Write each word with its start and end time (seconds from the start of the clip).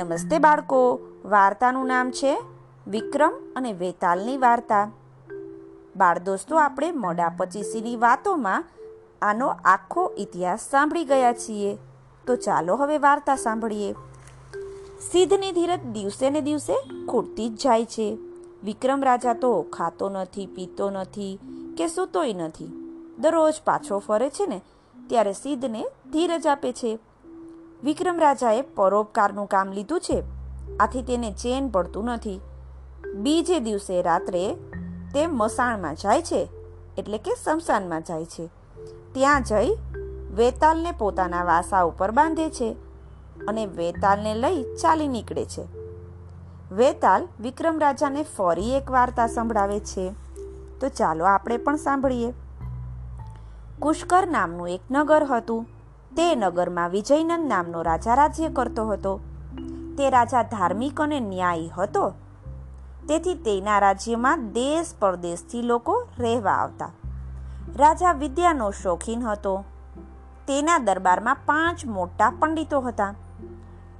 નમસ્તે 0.00 0.38
બાળકો. 0.38 0.98
વાર્તાનું 1.24 1.86
નામ 1.86 2.10
છે 2.10 2.42
વિક્રમ 2.88 3.32
અને 3.56 3.72
વેતાલની 3.72 4.36
વાર્તા. 4.36 4.90
બાળ 5.96 6.18
દોસ્તો, 6.18 6.56
આપણે 6.56 6.90
મોડા 6.90 7.28
પચીસીની 7.28 7.96
વાતોમાં 7.96 8.64
આનો 9.22 9.46
આખો 9.46 10.14
ઇતિહાસ 10.18 10.60
સાંભળી 10.70 11.04
ગયા 11.04 11.32
છીએ. 11.32 11.78
તો 12.26 12.36
ચાલો 12.36 12.76
હવે 12.76 12.98
વાર્તા 12.98 13.36
સાંભળીએ. 13.36 13.92
સિદ્ધની 15.12 15.52
ધીરજ 15.52 15.80
દિવસે 15.80 16.30
ને 16.30 16.40
દિવસે 16.40 17.06
ખૂટતી 17.06 17.48
જ 17.48 17.56
જાય 17.56 17.84
છે. 17.84 18.18
વિક્રમ 18.64 19.04
રાજા 19.04 19.34
તો 19.34 19.62
ખાતો 19.62 20.08
નથી, 20.08 20.46
પીતો 20.46 20.90
નથી, 20.90 21.38
કે 21.78 21.86
સૂતોય 21.86 22.32
નથી. 22.32 22.66
દરરોજ 23.18 23.54
પાછો 23.64 23.98
ફરે 23.98 24.30
છે 24.30 24.46
ને, 24.46 24.60
ત્યારે 25.08 25.32
સિદ્ધને 25.32 25.84
ધીરજ 26.12 26.46
આપે 26.46 26.72
છે. 26.72 26.98
વિક્રમ 27.84 28.18
રાજાએ 28.18 28.60
પરોપકારનું 28.60 29.46
કામ 29.46 29.72
લીધું 29.72 30.00
છે. 30.00 30.22
આથી 30.80 31.02
તેને 31.02 31.32
ચેન 31.32 31.68
પડતું 31.68 32.04
નથી. 32.04 32.40
બીજે 33.14 33.60
દિવસે 33.60 34.02
રાત્રે 34.02 34.54
તે 35.14 35.26
મસાણમાં 35.26 35.94
જાય 35.94 36.22
છે, 36.22 36.48
એટલે 36.98 37.18
કે 37.18 37.30
સમસાનમાં 37.44 38.02
જાય 38.02 38.24
છે. 38.24 38.50
ત્યાં 39.12 39.42
જઈ 39.42 39.76
વેતાલને 40.34 40.92
પોતાના 40.92 41.44
વાસા 41.44 41.82
ઉપર 41.82 42.10
બાંધે 42.10 42.50
છે 42.50 42.76
અને 43.48 43.66
વેતાલને 43.66 44.34
લઈ 44.34 44.62
ચાલી 44.62 45.08
નીકળે 45.08 45.44
છે. 45.44 45.64
વેતાલ 46.72 47.28
વિક્રમ 47.40 47.78
રાજાને 47.78 48.22
ફરી 48.22 48.70
એક 48.70 48.90
વાર્તા 48.90 49.26
સંભળાવે 49.26 49.80
છે. 49.80 50.12
તો 50.80 50.88
ચાલો 50.88 51.24
આપણે 51.24 51.56
પણ 51.56 51.76
સાંભળીએ. 51.76 52.32
પુષ્કર 53.80 54.26
નામનું 54.26 54.68
એક 54.68 54.80
નગર 54.90 55.24
હતું. 55.24 55.66
તે 56.16 56.34
નગરમાં 56.34 56.90
વિજયનંદ 56.90 57.48
નામનો 57.48 57.82
રાજા 57.82 58.14
રાજ્ય 58.14 58.48
કરતો 58.48 58.88
હતો. 58.88 59.20
તે 59.98 60.10
રાજા 60.10 60.42
ધાર્મિક 60.42 61.00
અને 61.00 61.20
ન્યાયી 61.20 61.68
હતો. 61.68 62.12
તેથી 63.08 63.34
તેના 63.34 63.78
રાજ્યમાં 63.78 64.52
દેશ 64.52 64.86
પરદેશથી 64.98 65.62
લોકો 65.62 66.06
રહેવા 66.18 66.52
આવતા. 66.52 66.90
રાજા 67.76 68.12
વિદ્યાનો 68.12 68.70
શોખીન 68.70 69.22
હતો. 69.22 69.64
તેના 70.48 70.78
દરબારમાં 70.78 71.36
પાંચ 71.46 71.86
મોટા 71.86 72.32
પંડિતો 72.38 72.80
હતા. 72.80 73.14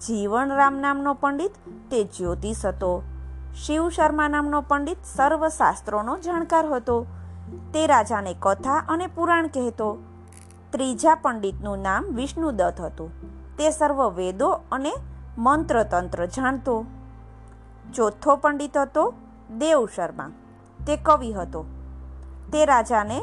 જીવનરામ 0.06 0.76
નામનો 0.78 1.14
પંડિત, 1.14 1.52
તે 1.90 2.04
જ્યોતિષ 2.04 2.66
હતો. 2.66 3.02
શિવ 3.66 3.88
શર્મા 3.88 4.28
નામનો 4.28 4.60
પંડિત, 4.60 4.96
સર્વશાસ્ત્રોનો 5.04 6.18
જાણકાર 6.18 6.66
હતો. 6.66 7.06
તે 7.74 7.86
રાજાને 7.86 8.36
કથા 8.40 8.84
અને 8.88 9.06
પુરાણ 9.06 9.46
કહેતો. 9.46 9.98
ત્રીજા 10.72 11.14
પંડિતનું 11.14 11.78
નામ 11.78 12.04
વિષ્ણુદત્ત 12.04 12.80
હતું. 12.80 13.10
તે 13.56 13.70
સર્વ 13.70 14.08
વેદો 14.08 14.50
અને 14.72 14.92
મંત્ર 15.38 15.82
તંત્ર 15.82 16.26
જાણતો. 16.26 16.84
ચોથો 17.94 18.36
પંડિત 18.36 18.76
હતો 18.76 19.14
દેવ 19.58 19.88
શર્મા. 19.96 20.30
તે 20.86 20.96
કવિ 20.96 21.32
હતો. 21.32 21.64
તે 22.52 22.64
રાજાને 22.64 23.20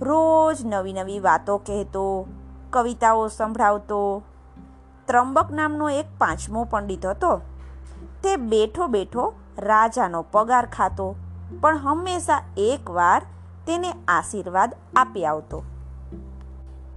રોજ 0.00 0.56
નવી 0.64 0.92
નવી 0.92 1.18
વાતો 1.18 1.58
કહેતો, 1.58 2.26
કવિતાઓ 2.70 3.28
સંભળાવતો. 3.28 4.22
ત્રંબક 5.06 5.50
નામનો 5.50 5.90
એક 5.90 6.06
પાંચમો 6.18 6.64
પંડિત 6.64 7.06
હતો. 7.06 7.40
તે 8.22 8.36
બેઠો 8.36 8.86
બેઠો 8.86 9.32
રાજાનો 9.58 10.22
પગાર 10.22 10.66
ખાતો, 10.66 11.14
પણ 11.60 11.78
હંમેશા 11.78 12.42
એકવાર 12.56 13.22
તેને 13.66 13.90
આશીર્વાદ 14.08 14.74
આપી 14.96 15.26
આવતો. 15.26 15.62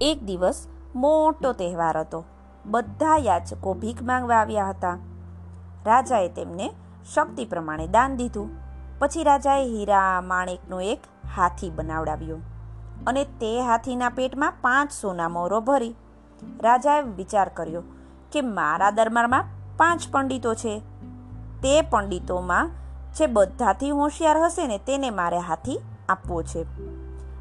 એક 0.00 0.22
દિવસ 0.22 0.66
મોટો 0.94 1.52
તહેવાર 1.52 1.98
હતો. 1.98 2.24
બધા 2.66 3.16
યાચકો 3.16 3.74
ભીખ 3.74 4.02
માંગવા 4.02 4.36
આવ્યા 4.36 4.68
હતા. 4.68 4.98
રાજાએ 5.86 6.28
તેમને 6.28 6.70
શક્તિ 7.14 7.44
પ્રમાણે 7.44 7.86
દાન 7.86 8.16
દીધું. 8.16 8.50
પછી 8.98 9.22
રાજાએ 9.22 9.64
હીરા, 9.64 10.20
માણેકનો 10.20 10.80
એક 10.80 11.00
હાથી 11.36 11.70
બનાવડાવ્યો 11.70 12.36
અને 13.06 13.24
તે 13.24 13.60
હાથીના 13.60 14.08
પેટમાં 14.08 14.52
પાંચ 14.62 14.90
સોના 14.90 15.28
મોરો 15.28 15.60
ભરી. 15.60 15.94
રાજાએ 16.60 17.02
વિચાર 17.02 17.48
કર્યો 17.48 17.82
કે 18.32 18.40
મારા 18.40 18.90
દરબારમાં 18.90 19.44
પાંચ 19.76 20.00
પંડિતો 20.12 20.54
છે. 20.54 20.82
તે 21.62 21.82
પંડિતોમાં 21.82 22.70
જે 23.16 23.26
બધાથી 23.26 23.90
હોશિયાર 23.90 24.38
હશે 24.38 24.66
ને 24.66 24.78
તેને 24.78 25.10
મારે 25.10 25.38
હાથી 25.38 25.80
આપવો 26.08 26.42
છે. 26.42 26.93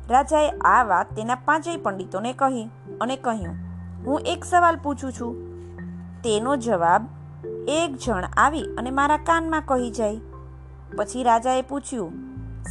રાજાએ 0.09 0.49
આ 0.49 0.83
વાત 0.83 1.13
તેના 1.15 1.35
પાંચેય 1.35 1.77
પંડિતોને 1.77 2.33
કહી 2.33 2.69
અને 3.01 3.15
કહ્યું, 3.15 3.55
હું 4.05 4.21
એક 4.21 4.45
સવાલ 4.45 4.77
પૂછું 4.83 5.11
છું. 5.11 5.35
તેનો 6.21 6.55
જવાબ, 6.55 7.01
એક 7.67 7.97
જણ 7.97 8.23
આવી 8.37 8.63
અને 8.77 8.91
મારા 8.91 9.17
કાનમાં 9.17 9.61
કહી 9.65 9.91
જાય. 9.91 10.19
પછી 10.97 11.23
રાજાએ 11.23 11.61
પૂછ્યું, 11.61 12.11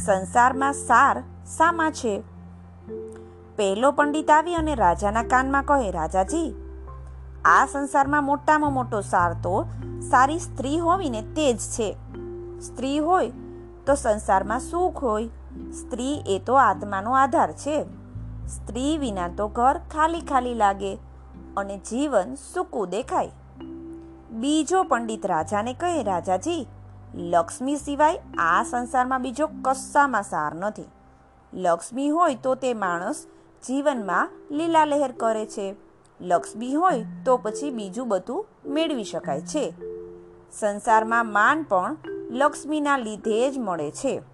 સંસારમાં 0.05 0.73
સાર 0.73 1.23
શામાં 1.57 1.91
છે? 1.91 2.23
પહેલો 3.55 3.91
પંડિત 3.91 4.31
આવી 4.31 4.55
અને 4.55 4.75
રાજાના 4.75 5.23
કાનમાં 5.23 5.63
કહે, 5.63 5.91
રાજાજી, 5.91 6.55
આ 7.45 7.65
સંસારમાં 7.65 8.23
મોટામાં 8.23 8.73
મોટો 8.73 9.01
સાર 9.01 9.33
તો 9.33 9.67
સારી 10.09 10.39
સ્ત્રી 10.39 10.79
હોવીને 10.79 11.21
તે 11.21 11.53
જ 11.53 11.57
છે. 11.57 11.95
સ્ત્રી 12.61 12.99
હોય 12.99 13.31
તો 13.85 13.95
સંસારમાં 13.95 14.59
સુખ 14.59 15.03
હોય 15.03 15.29
સ્ત્રી 15.73 16.23
એ 16.27 16.41
તો 16.45 16.53
આત્માનો 16.53 17.11
આધાર 17.11 17.51
છે. 17.51 17.83
સ્ત્રી 18.47 18.97
વિના 18.97 19.27
તો 19.27 19.47
ઘર 19.47 19.77
ખાલી 19.77 20.21
ખાલી 20.21 20.53
લાગે 20.53 20.97
અને 21.57 21.77
જીવન 21.77 22.35
સૂકું 22.35 22.89
દેખાય. 22.89 23.31
બીજો 24.31 24.83
પંડિત 24.83 25.25
રાજાને 25.25 25.73
કહે, 25.73 26.03
રાજાજી, 26.03 26.67
લક્ષ્મી 27.15 27.75
સિવાય 27.75 28.19
આ 28.37 28.63
સંસારમાં 28.63 29.21
બીજો 29.21 29.49
કશામાં 29.61 30.23
સાર 30.23 30.55
નથી. 30.55 30.83
લક્ષ્મી 31.53 32.09
હોય 32.09 32.35
તો 32.35 32.55
તે 32.55 32.73
માણસ 32.73 33.25
જીવનમાં 33.67 34.29
લીલા 34.51 34.85
લહેર 34.85 35.11
કરે 35.11 35.45
છે. 35.45 35.75
લક્ષ્મી 36.21 36.73
હોય 36.73 37.05
તો 37.25 37.37
પછી 37.37 37.69
બીજું 37.69 38.07
બધું 38.07 38.45
મેળવી 38.65 39.03
શકાય 39.03 39.41
છે. 39.41 39.73
સંસારમાં 40.59 41.31
માન 41.31 41.63
પણ 41.63 41.97
લક્ષ્મીના 42.29 42.97
લીધે 42.97 43.51
જ 43.51 43.57
મળે 43.57 43.91
છે. 43.91 44.32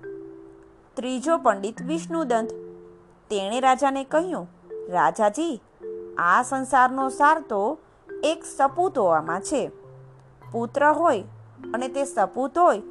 ત્રીજો 0.95 1.37
પંડિત 1.37 1.81
વિષ્ણુદંત. 1.81 2.49
તેણે 3.29 3.59
રાજાને 3.59 4.03
કહ્યું, 4.03 4.47
રાજાજી, 4.89 5.61
આ 6.17 6.41
સંસારનો 6.43 7.09
સાર 7.09 7.41
તો 7.41 7.77
એક 8.23 8.45
સપૂત 8.45 8.97
હોવામાં 8.97 9.41
છે. 9.41 9.71
પુત્ર 10.51 10.91
હોય 10.91 11.21
અને 11.73 11.87
તે 11.87 12.05
સપૂત 12.05 12.57
હોય 12.57 12.81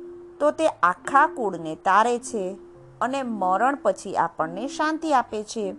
તો 0.41 0.51
તે 0.51 0.69
આખા 0.69 1.27
કુળને 1.27 1.75
તારે 1.75 2.19
છે 2.19 2.57
અને 3.01 3.23
મરણ 3.23 3.79
પછી 3.83 4.17
આપણને 4.17 4.69
શાંતિ 4.69 5.13
આપે 5.13 5.43
છે. 5.43 5.75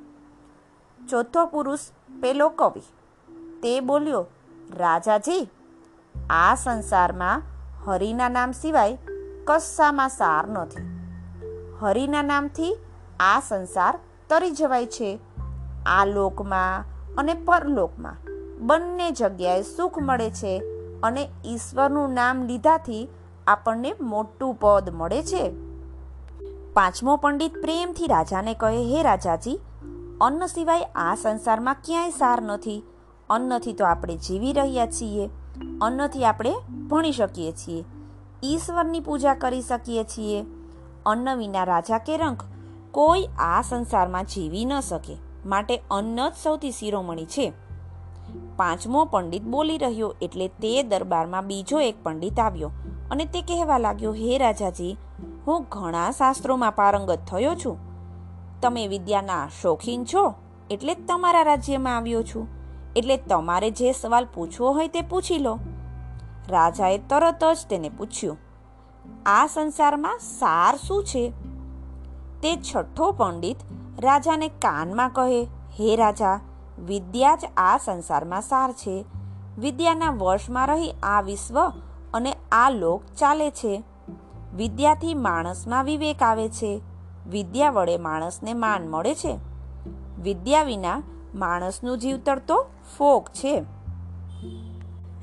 ચોથો 1.09 1.45
પુરુષ, 1.45 1.79
પેલો 2.21 2.49
કવિ. 2.49 2.81
તે 3.61 3.79
બોલ્યો, 3.79 4.25
રાજાજી, 4.77 5.49
આ 6.29 6.55
સંસારમાં 6.55 7.41
હરિના 7.85 8.29
નામ 8.29 8.51
સિવાય 8.51 8.97
કશામાં 9.45 10.09
સાર 10.09 10.47
નથી. 10.47 10.98
હરિના 11.81 12.21
નામથી 12.21 12.77
આ 13.19 13.39
સંસાર 13.39 13.99
તરી 14.29 14.51
જવાય 14.51 14.85
છે. 14.85 15.19
આ 15.85 16.05
લોકમાં 16.05 16.85
અને 17.15 17.33
પરલોકમાં 17.33 18.15
બંને 18.67 19.11
જગ્યાએ 19.11 19.61
સુખ 19.61 19.99
મળે 19.99 20.29
છે 20.29 20.63
અને 21.03 21.29
ઈશ્વરનું 21.45 22.13
નામ 22.13 22.43
લીધાથી 22.43 23.07
આપણને 23.47 23.95
મોટું 24.01 24.55
પદ 24.55 24.89
મળે 24.89 25.23
છે. 25.23 25.51
પાંચમો 26.73 27.17
પંડિત 27.17 27.53
પ્રેમથી 27.53 28.07
રાજાને 28.07 28.53
કહે, 28.53 28.83
હે 28.83 29.03
રાજાજી, 29.03 29.59
અન્ન 30.21 30.45
સિવાય 30.45 30.83
આ 30.83 31.15
સંસારમાં 31.15 31.73
ક્યાંય 31.73 32.09
સાર 32.09 32.41
નથી. 32.41 32.83
અન્નથી 33.29 33.73
તો 33.73 33.85
આપણે 33.85 34.15
જીવી 34.15 34.53
રહ્યા 34.53 34.85
છીએ. 34.85 35.29
અન્નથી 35.81 36.25
આપણે 36.25 36.55
ભણી 36.91 37.11
શકીએ 37.11 37.51
છીએ. 37.51 37.85
ઈશ્વરની 38.43 38.99
પૂજા 38.99 39.33
કરી 39.33 39.61
શકીએ 39.61 40.03
છીએ. 40.03 40.45
અન્ન 41.05 41.35
વિના 41.35 41.63
રાજા 41.63 41.97
કે 41.97 42.17
રંક 42.17 42.43
કોઈ 42.91 43.27
આ 43.37 43.61
સંસારમાં 43.61 44.25
જીવી 44.25 44.65
ન 44.65 44.79
શકે. 44.79 45.17
માટે 45.45 45.81
અન્ન 45.91 46.29
જ 46.29 46.33
સૌથી 46.43 46.71
શિરોમણી 46.71 47.25
છે. 47.25 47.53
પાંચમો 48.57 49.05
પંડિત 49.05 49.43
બોલી 49.43 49.77
રહ્યો 49.77 50.15
એટલે 50.21 50.47
તે 50.47 50.83
દરબારમાં 50.83 51.47
બીજો 51.47 51.79
એક 51.79 52.03
પંડિત 52.03 52.39
આવ્યો 52.39 52.71
અને 53.11 53.25
તે 53.25 53.41
કહેવા 53.41 53.77
લાગ્યો, 53.77 54.13
હે 54.13 54.37
રાજાજી, 54.37 54.97
હું 55.47 55.65
ઘણા 55.69 56.11
શાસ્ત્રોમાં 56.11 56.71
પારંગત 56.71 57.19
થયો 57.27 57.55
છું. 57.55 57.77
તમે 58.61 58.87
વિદ્યાના 58.87 59.49
શોખીન 59.61 60.05
છો 60.13 60.33
એટલે 60.69 60.95
તમારા 60.95 61.41
રાજ્યમાં 61.41 61.97
આવ્યો 61.97 62.23
છું. 62.23 62.47
એટલે 62.95 63.17
તમારે 63.17 63.71
જે 63.71 63.91
સવાલ 63.91 64.27
પૂછવો 64.33 64.71
હોય 64.71 64.87
તે 64.87 65.01
પૂછી 65.01 65.37
લો. 65.37 65.59
રાજાએ 66.49 66.97
તરત 66.97 67.43
જ 67.43 67.57
તેને 67.69 67.89
પૂછ્યું 67.89 68.37
આ 69.25 69.47
સંસારમાં 69.47 70.19
સાર 70.19 70.77
શું 70.87 71.03
છે? 71.03 71.33
તે 72.41 72.55
છઠ્ઠો 72.55 73.11
પંડિત 73.11 73.57
રાજાને 73.99 74.47
કાનમાં 74.47 75.09
કહે, 75.09 75.43
હે 75.79 75.95
રાજા, 75.95 76.39
વિદ્યા 76.85 77.35
જ 77.35 77.45
આ 77.57 77.77
સંસારમાં 77.77 78.41
સાર 78.41 78.71
છે. 78.71 79.05
વિદ્યાના 79.57 80.11
વર્ષમાં 80.11 80.67
રહી 80.67 80.91
આ 81.03 81.21
વિશ્વ 81.21 81.69
અને 82.13 82.35
આ 82.51 82.69
લોક 82.69 83.03
ચાલે 83.17 83.51
છે. 83.51 83.83
વિદ્યાથી 84.55 85.13
માણસમાં 85.13 85.85
વિવેક 85.85 86.23
આવે 86.23 86.49
છે. 86.49 86.81
વિદ્યા 87.29 87.69
વડે 87.69 87.97
માણસને 87.97 88.53
માન 88.53 88.87
મળે 88.87 89.15
છે. 89.15 89.39
વિદ્યા 90.21 90.63
વિના 90.63 91.01
માણસનું 91.35 91.97
જીવતર 91.97 92.39
તો 92.39 92.65
ફોક 92.97 93.29
છે. 93.29 93.63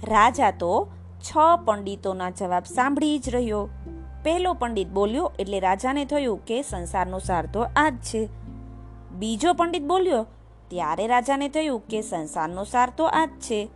રાજા 0.04 0.50
તો 0.50 0.86
છ 1.20 1.36
પંડિતોના 1.64 2.30
જવાબ 2.30 2.62
સાંભળી 2.62 3.18
જ 3.18 3.30
રહ્યો. 3.30 3.68
પહેલો 4.26 4.52
પંડિત 4.52 4.88
બોલ્યો 4.88 5.32
એટલે 5.38 5.61
રાજાને 5.61 6.05
થયું 6.05 6.44
કે 6.44 6.62
સંસારનો 6.62 7.19
સાર 7.19 7.46
તો 7.46 7.67
આ 7.76 7.88
જ 7.88 7.96
છે. 7.96 8.28
બીજો 9.12 9.52
પંડિત 9.52 9.82
બોલ્યો, 9.82 10.26
ત્યારે 10.69 11.06
રાજાને 11.06 11.49
થયું 11.49 11.81
કે 11.81 12.00
સંસારનો 12.00 12.64
સાર 12.64 12.93
તો 12.96 13.05
આ 13.05 13.26
જ 13.26 13.28
છે. 13.28 13.69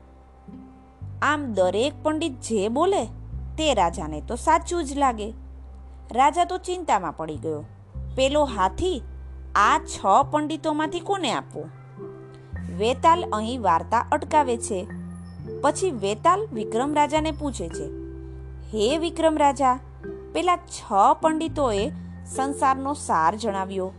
આમ 1.23 1.53
દરેક 1.53 1.93
પંડિત 2.03 2.41
જે 2.41 2.69
બોલે, 2.69 3.05
તે 3.59 3.75
રાજાને 3.75 4.21
તો 4.21 4.37
સાચું 4.37 4.85
જ 4.85 4.99
લાગે. 4.99 5.33
રાજા 6.13 6.45
તો 6.45 6.59
ચિંતામાં 6.59 7.17
પડી 7.17 7.37
ગયો. 7.37 7.65
પેલો 8.17 8.45
હાથી, 8.45 9.03
આ 9.55 9.79
છ 9.79 10.07
પંડિતોમાંથી 10.31 11.01
કોને 11.01 11.33
આપવો? 11.33 11.65
વેતાલ 12.79 13.25
અહીં 13.33 13.63
વાર્તા 13.63 14.07
અટકાવે 14.13 14.57
છે. 14.57 14.87
પછી 15.61 15.91
વેતાલ 15.91 16.47
વિક્રમ 16.53 16.95
રાજાને 16.95 17.31
પૂછે 17.31 17.69
છે, 17.69 17.87
હે 18.75 18.99
વિક્રમ 18.99 19.37
રાજા 19.37 19.79
પેલા 20.33 20.57
છ 20.57 20.93
પંડિતોએ 21.21 21.91
સંસારનો 22.27 22.95
સાર 22.95 23.37
જણાવ્યો. 23.37 23.93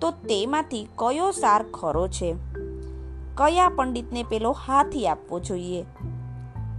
તો 0.00 0.10
તેમાંથી 0.10 0.88
કયો 0.98 1.30
સાર 1.30 1.64
ખરો 1.74 2.08
છે? 2.08 2.34
કયા 3.34 3.68
પંડિતને 3.68 4.22
પેલો 4.22 4.52
હાથી 4.52 5.08
આપવો 5.08 5.40
જોઈએ? 5.40 5.84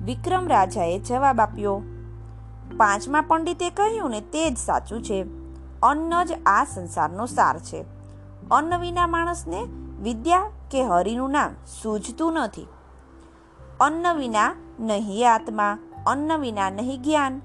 વિક્રમ 0.06 0.48
રાજાએ 0.48 1.00
જવાબ 1.00 1.42
આપ્યો, 1.42 1.82
પાંચમા 2.78 3.22
પંડિતે 3.22 3.70
કહ્યું 3.70 4.10
ને 4.10 4.22
તે 4.22 4.50
જ 4.50 4.58
સાચું 4.58 5.04
છે. 5.04 5.26
અન્ન 5.84 6.24
જ 6.24 6.38
આ 6.46 6.64
સંસારનો 6.64 7.26
સાર 7.26 7.60
છે. 7.60 7.86
અન્ન 8.52 8.78
વિના 8.78 9.08
માણસને 9.08 9.64
વિદ્યા 10.02 10.50
કે 10.72 10.84
હરિનું 10.84 11.32
નામ 11.32 11.52
સૂઝતું 11.82 12.34
નથી. 12.34 12.68
અન્ન 13.80 14.14
વિના 14.14 14.56
નહીં 14.80 15.34
આત્મા, 15.34 15.78
અન્ન 16.08 16.38
વિના 16.38 16.70
નહીં 16.70 17.04
જ્ઞાન. 17.04 17.42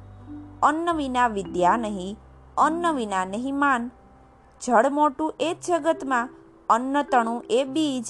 અન્ન 0.62 0.96
વિના 0.96 1.28
વિદ્યા 1.28 1.76
નહીં, 1.76 2.16
અન્ન 2.56 2.92
વિના 2.92 3.24
નહીં 3.24 3.58
માન. 3.58 3.90
જળ 4.62 4.88
મોટું 4.88 5.34
એ 5.40 5.56
જગતમાં, 5.66 6.28
અન્ન 6.68 7.02
તણું 7.02 7.44
એ 7.50 7.64
બીજ. 7.64 8.04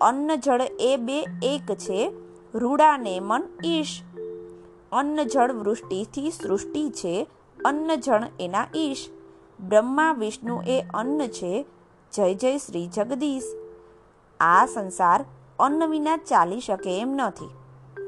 અન્ન 0.00 0.34
જળ 0.34 0.62
એ 0.80 0.96
બે 0.96 1.20
એક 1.42 1.74
છે 1.74 2.12
રૂડા 2.54 2.96
ને 2.96 3.20
મન 3.20 3.42
ઈશ. 3.64 4.02
અન્ન 4.92 5.22
જળ 5.22 5.52
વૃષ્ટિથી 5.52 6.30
સૃષ્ટિ 6.30 6.90
છે, 6.90 7.26
અન્ન 7.64 7.94
જળ 7.94 8.22
એના 8.40 8.66
ઈશ. 8.76 9.10
બ્રહ્મા 9.60 10.12
વિષ્ણુ 10.12 10.62
એ 10.62 10.80
અન્ન 10.94 11.26
છે, 11.26 11.66
જય 12.12 12.34
જય 12.34 12.58
શ્રી 12.58 12.86
જગદીશ. 12.86 13.44
આ 14.40 14.66
સંસાર 14.66 15.24
અન્ન 15.58 15.86
વિના 15.86 16.16
ચાલી 16.16 16.60
શકે 16.60 17.00
એમ 17.00 17.08
નથી. 17.08 17.50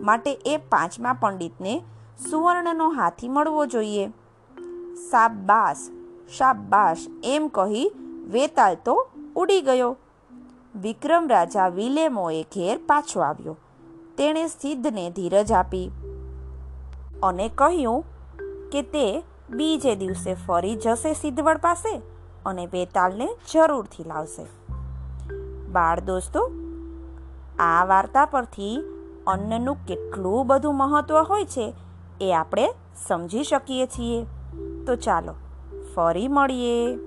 માટે 0.00 0.34
એ 0.34 0.56
પાંચમા 0.56 1.12
પંડિતને 1.12 1.82
સુવર્ણનો 2.19 2.89
હાથી 2.89 3.29
મળવો 3.29 3.67
જોઈએ. 3.67 4.09
શાબાશ 5.11 5.77
શાબાશ, 6.39 6.99
એમ 7.25 7.49
કહી 7.49 7.93
વેતાલ 8.33 8.77
તો 8.85 9.09
ઉડી 9.37 9.61
ગયો. 9.61 9.97
વિક્રમ 10.83 11.29
રાજા 11.29 11.69
વિલેમોએ 11.69 12.43
ઘેર 12.43 12.79
પાછો 12.79 13.21
આવ્યો. 13.21 13.57
તેણે 14.19 14.47
સિદ્ધને 14.47 15.11
ધીરજ 15.11 15.53
આપી 15.53 15.91
અને 17.23 17.49
કહ્યું 17.49 18.05
કે 18.73 18.83
તે 18.83 19.23
બીજે 19.51 19.97
દિવસે 19.97 20.35
ફરી 20.35 20.77
જશે 20.77 21.12
સિદ્ધવડ 21.15 21.59
પાસે 21.59 22.01
અને 22.47 22.67
વેતાલને 22.67 23.29
જરૂરથી 23.53 24.05
લાવશે. 24.05 24.47
બાળ 25.73 26.01
દોસ્તો, 26.01 26.51
આ 27.59 27.85
વાર્તા 27.85 28.25
પરથી 28.25 28.83
અન્નનું 29.27 29.77
કેટલું 29.87 30.47
બધું 30.47 30.75
મહત્વ 30.75 31.23
હોય 31.23 31.45
છે 31.45 31.75
એ 32.21 32.33
આપણે 32.33 32.69
સમજી 33.07 33.43
શકીએ 33.43 33.87
છીએ. 33.87 34.27
તો 34.87 34.97
ચાલો 34.97 35.35
ફરી 35.95 36.29
મળીએ. 36.29 36.99